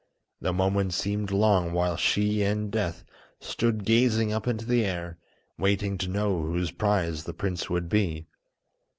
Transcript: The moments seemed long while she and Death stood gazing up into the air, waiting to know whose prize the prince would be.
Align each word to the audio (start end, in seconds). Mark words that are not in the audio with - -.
The 0.41 0.51
moments 0.51 0.95
seemed 0.95 1.29
long 1.29 1.73
while 1.73 1.95
she 1.95 2.41
and 2.41 2.71
Death 2.71 3.03
stood 3.39 3.85
gazing 3.85 4.33
up 4.33 4.47
into 4.47 4.65
the 4.65 4.83
air, 4.83 5.19
waiting 5.59 5.95
to 5.99 6.09
know 6.09 6.41
whose 6.41 6.71
prize 6.71 7.23
the 7.25 7.35
prince 7.35 7.69
would 7.69 7.87
be. 7.87 8.25